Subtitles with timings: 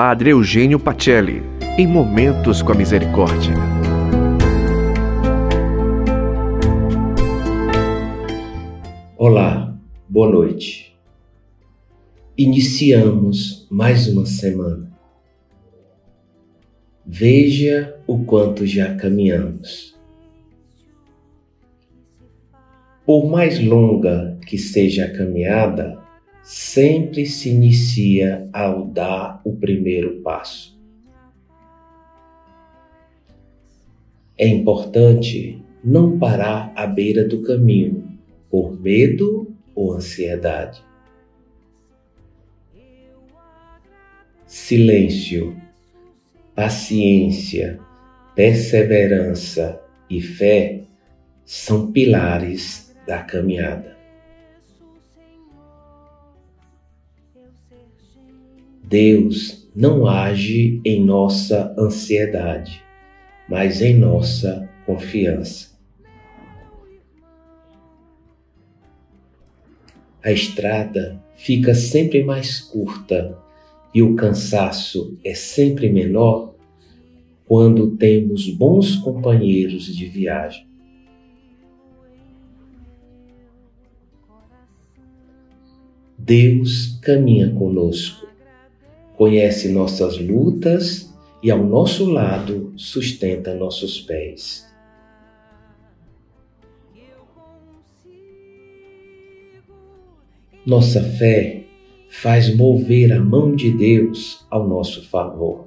[0.00, 1.42] Padre Eugênio Pacelli,
[1.76, 3.52] em Momentos com a Misericórdia.
[9.16, 9.76] Olá,
[10.08, 10.96] boa noite.
[12.36, 14.88] Iniciamos mais uma semana.
[17.04, 19.98] Veja o quanto já caminhamos.
[23.04, 25.98] Por mais longa que seja a caminhada,
[26.48, 30.80] sempre se inicia ao dar o primeiro passo.
[34.34, 38.18] É importante não parar à beira do caminho
[38.50, 40.82] por medo ou ansiedade.
[44.46, 45.54] Silêncio,
[46.54, 47.78] paciência,
[48.34, 49.78] perseverança
[50.08, 50.80] e fé
[51.44, 53.97] são pilares da caminhada.
[58.88, 62.82] Deus não age em nossa ansiedade,
[63.46, 65.78] mas em nossa confiança.
[70.24, 73.36] A estrada fica sempre mais curta
[73.94, 76.54] e o cansaço é sempre menor
[77.44, 80.66] quando temos bons companheiros de viagem.
[86.16, 88.27] Deus caminha conosco
[89.18, 94.64] conhece nossas lutas e ao nosso lado sustenta nossos pés.
[100.64, 101.64] Nossa fé
[102.08, 105.66] faz mover a mão de Deus ao nosso favor.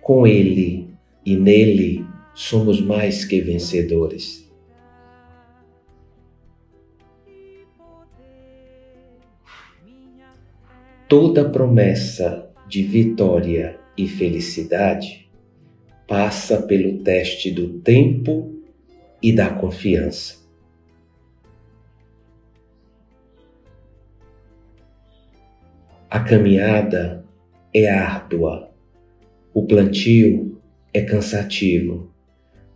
[0.00, 0.88] Com Ele
[1.24, 4.47] e nele somos mais que vencedores.
[11.08, 15.26] Toda promessa de vitória e felicidade
[16.06, 18.54] passa pelo teste do tempo
[19.22, 20.36] e da confiança.
[26.10, 27.24] A caminhada
[27.72, 28.70] é árdua,
[29.54, 30.60] o plantio
[30.92, 32.12] é cansativo,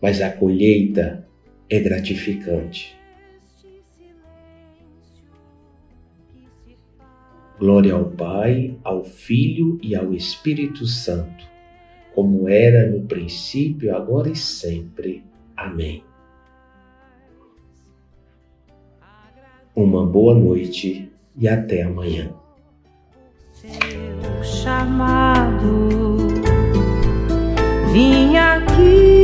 [0.01, 1.29] mas a colheita
[1.69, 3.02] é gratificante.
[7.63, 11.45] Glória ao Pai, ao Filho e ao Espírito Santo,
[12.13, 15.23] como era no princípio, agora e sempre.
[15.57, 16.03] Amém.
[19.77, 22.35] Uma boa noite e até amanhã.
[23.53, 25.87] Seu chamado,
[27.93, 29.22] vim aqui.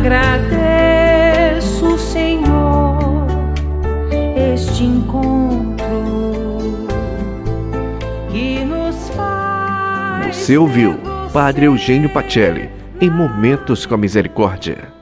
[0.00, 3.26] Agradeço, Senhor,
[4.54, 5.84] este encontro
[8.30, 10.36] que nos faz.
[10.36, 10.98] Você ouviu
[11.32, 14.99] Padre Eugênio Pacelli em Momentos com a Misericórdia.